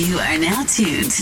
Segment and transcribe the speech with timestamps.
[0.00, 1.12] You are now tuned.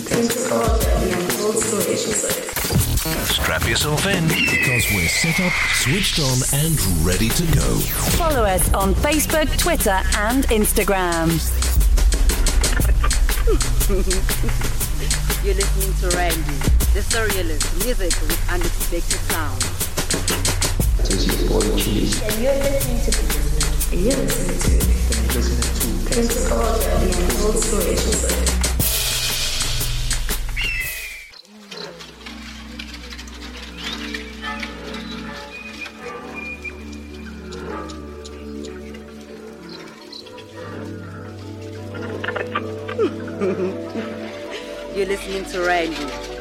[3.27, 7.81] Strap yourself in because we're set up, switched on, and ready to go.
[8.15, 11.27] Follow us on Facebook, Twitter, and Instagram.
[15.45, 16.59] You're listening to Randy,
[16.95, 19.61] the surrealist music with unexpected sound.
[21.03, 22.23] This is boy Cheese.
[22.23, 23.11] And you're listening to.
[23.91, 24.99] And you're listening to.
[25.35, 28.58] Listening to Pensive Culture, the Untold Story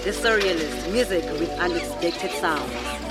[0.07, 3.06] the surrealist music with unexpected sound.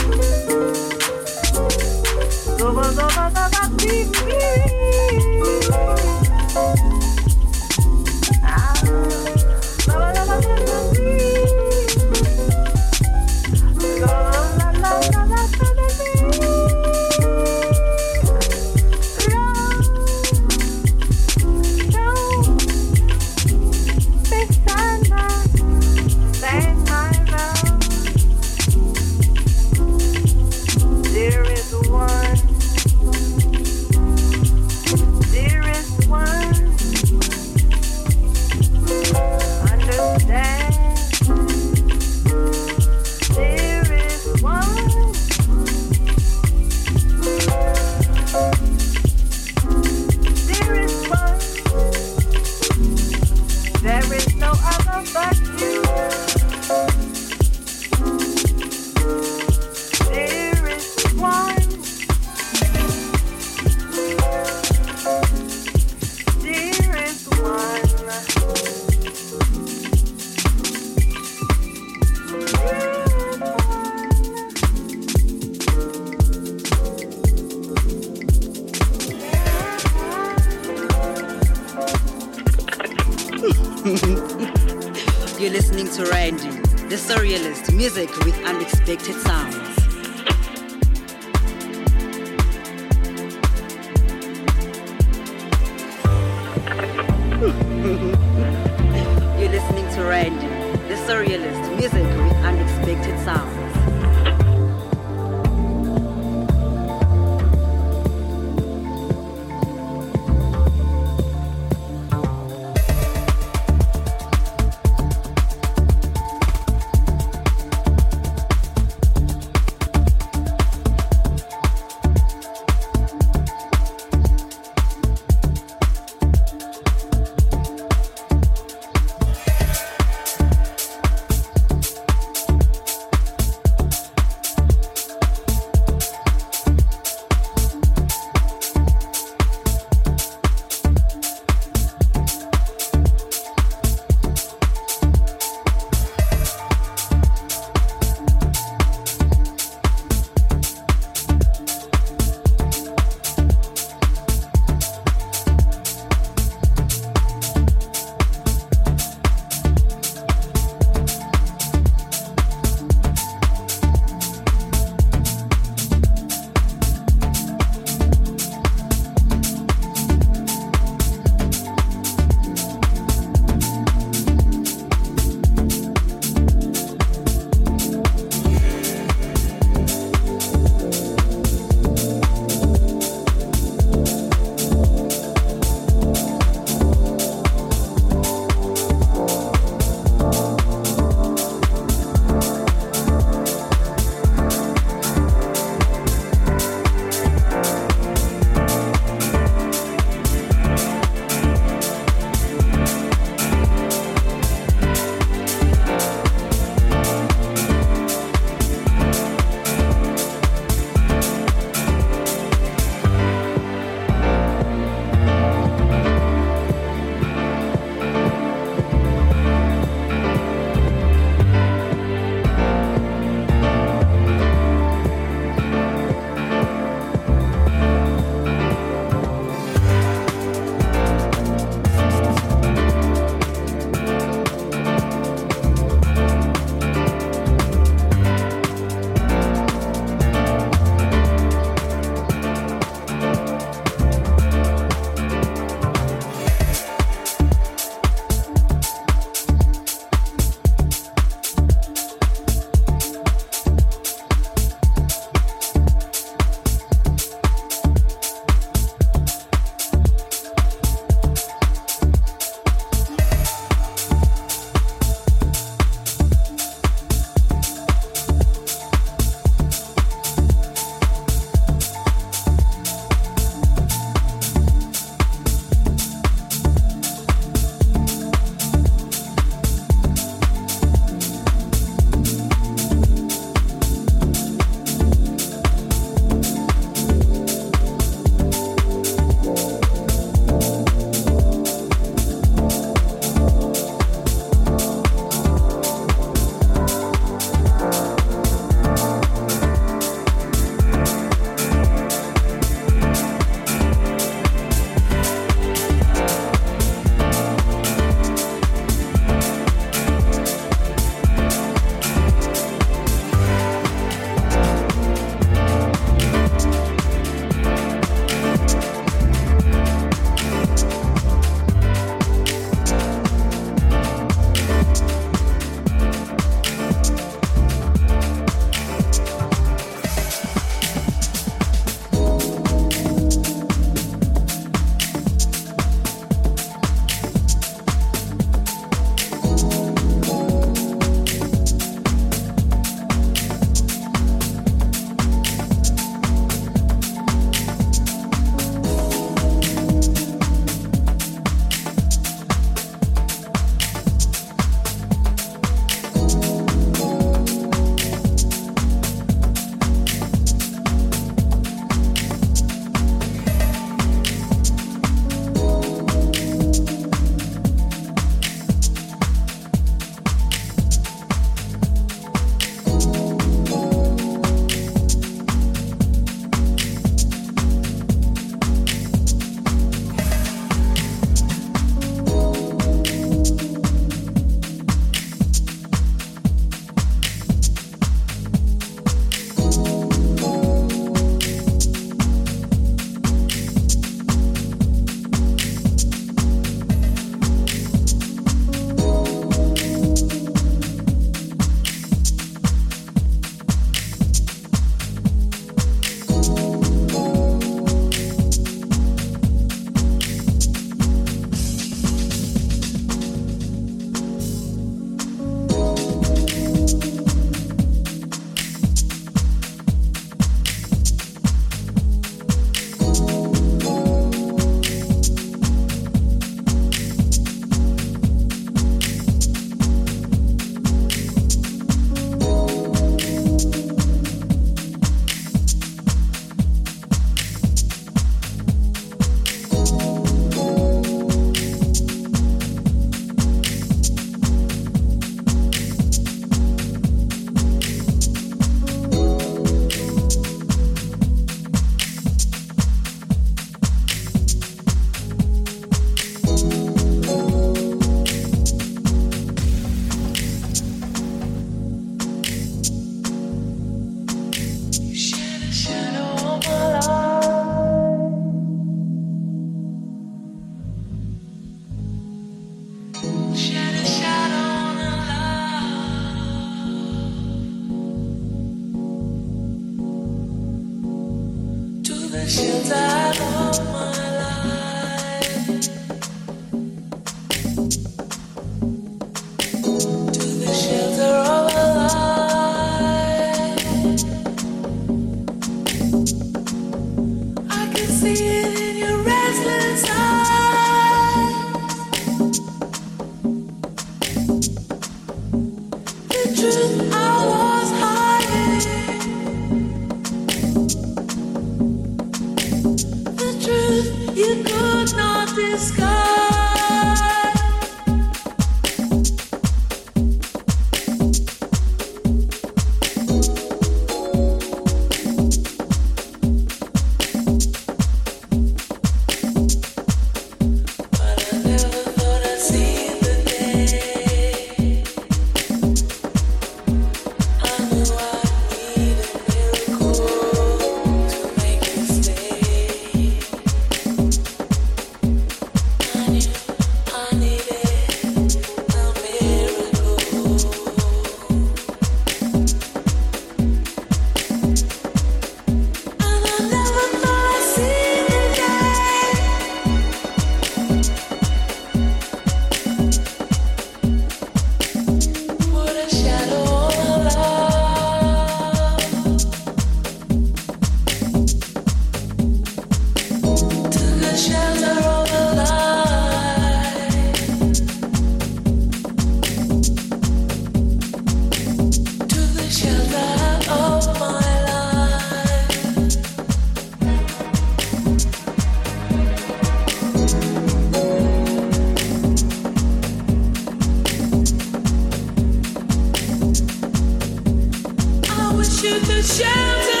[598.91, 600.00] to the shelter.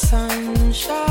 [0.00, 1.09] sunshine.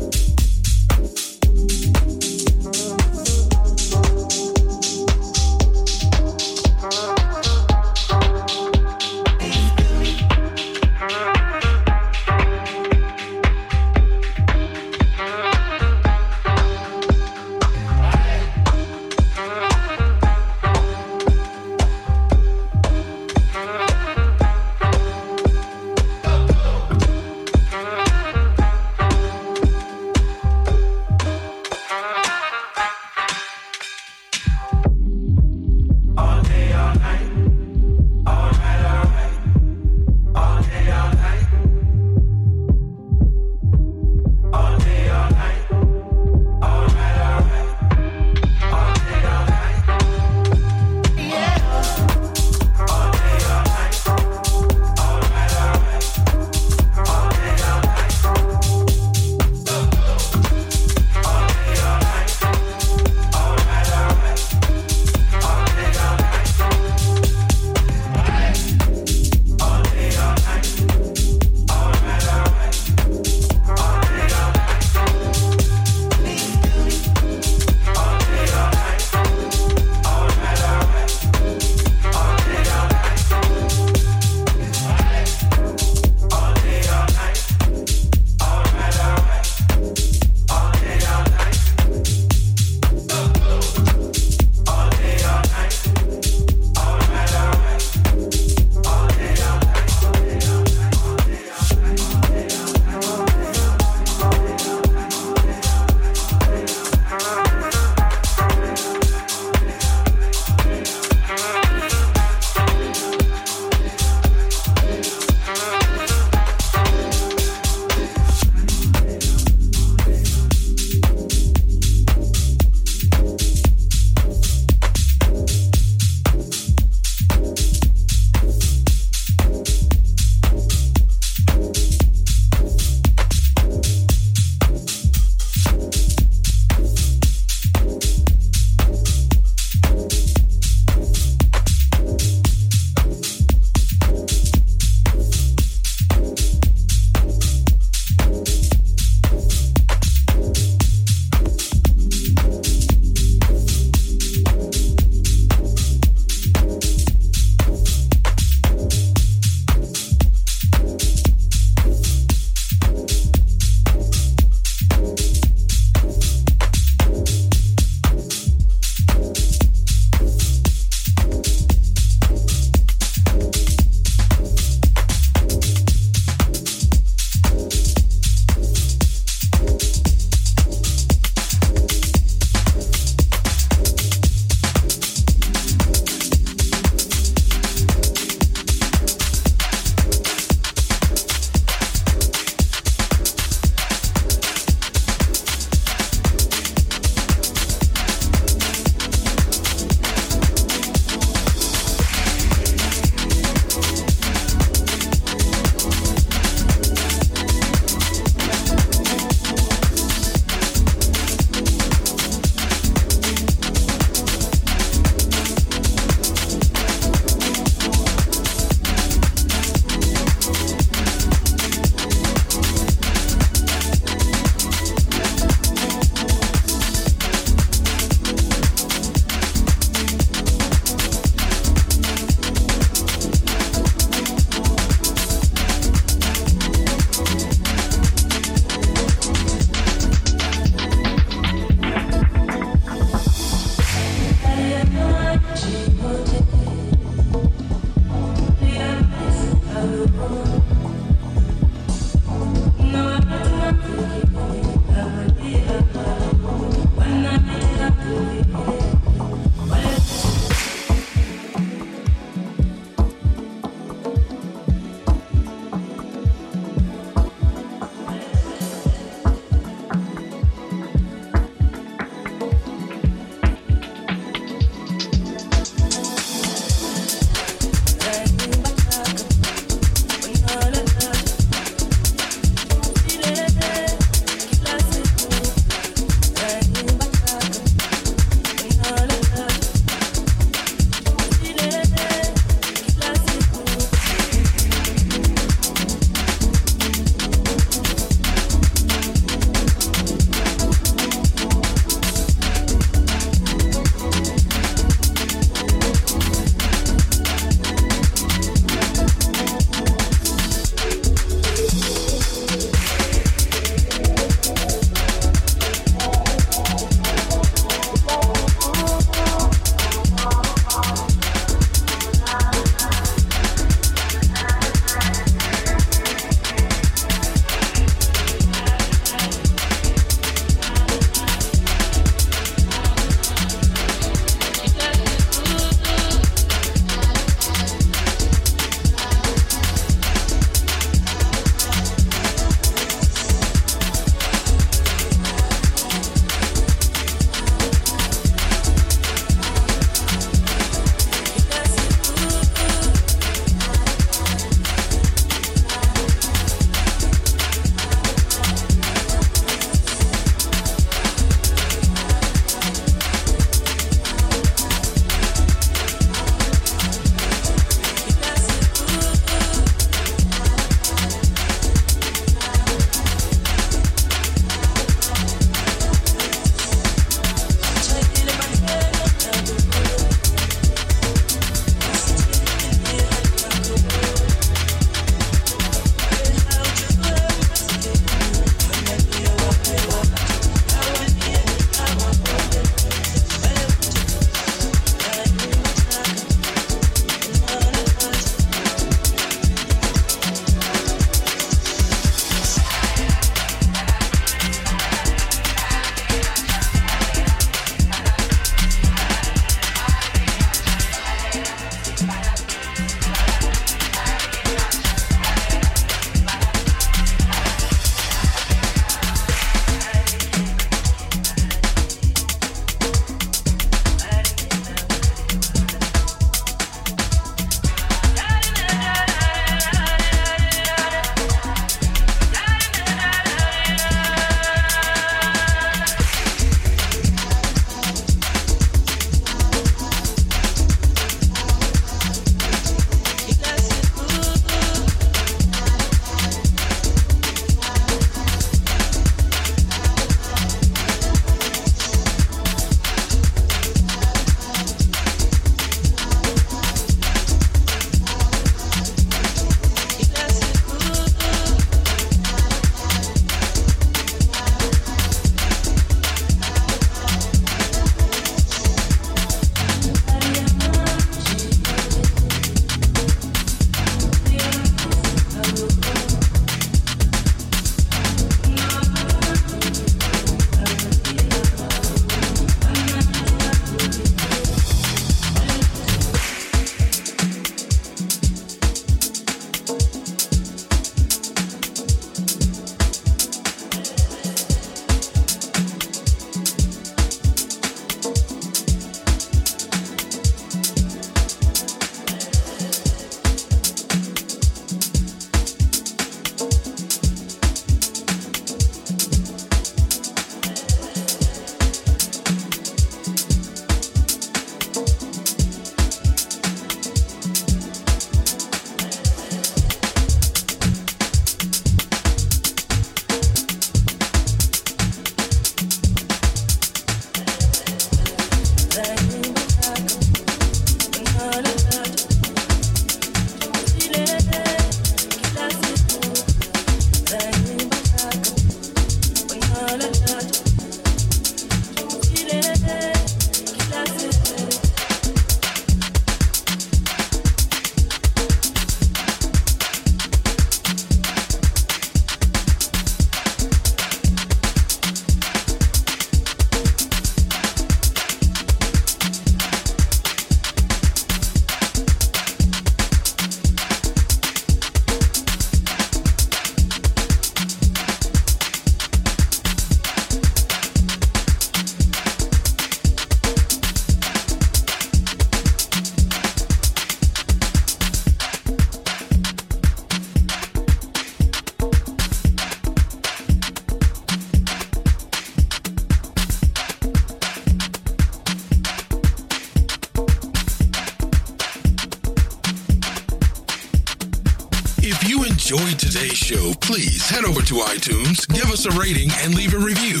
[598.66, 600.00] Us a rating, and leave a review.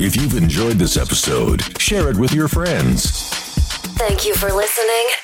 [0.00, 3.10] If you've enjoyed this episode, share it with your friends.
[3.98, 5.17] Thank you for listening